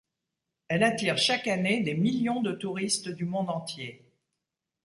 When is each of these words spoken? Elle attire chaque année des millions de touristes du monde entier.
Elle 0.67 0.81
attire 0.81 1.19
chaque 1.19 1.47
année 1.47 1.83
des 1.83 1.93
millions 1.93 2.41
de 2.41 2.53
touristes 2.53 3.09
du 3.09 3.25
monde 3.25 3.51
entier. 3.51 4.03